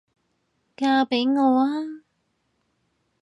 [0.75, 2.01] 嫁畀我吖？